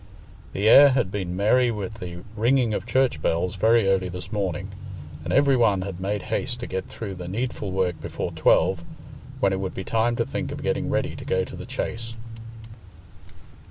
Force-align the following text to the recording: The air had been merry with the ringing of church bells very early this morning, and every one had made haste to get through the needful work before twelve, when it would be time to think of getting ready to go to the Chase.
The 0.53 0.67
air 0.67 0.89
had 0.89 1.11
been 1.11 1.35
merry 1.35 1.69
with 1.69 1.99
the 1.99 2.23
ringing 2.35 2.73
of 2.73 2.87
church 2.87 3.21
bells 3.21 3.55
very 3.55 3.87
early 3.87 4.09
this 4.09 4.31
morning, 4.31 4.69
and 5.23 5.31
every 5.31 5.55
one 5.55 5.83
had 5.83 5.99
made 6.01 6.23
haste 6.33 6.59
to 6.61 6.65
get 6.65 6.87
through 6.87 7.13
the 7.13 7.27
needful 7.27 7.71
work 7.71 8.01
before 8.01 8.31
twelve, 8.31 8.83
when 9.39 9.53
it 9.53 9.59
would 9.59 9.75
be 9.75 9.83
time 9.83 10.15
to 10.15 10.25
think 10.25 10.51
of 10.51 10.63
getting 10.63 10.89
ready 10.89 11.15
to 11.15 11.23
go 11.23 11.45
to 11.45 11.55
the 11.55 11.67
Chase. 11.67 12.15